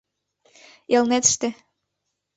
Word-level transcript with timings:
ЭЛНЕТЫШТЕ 0.95 1.47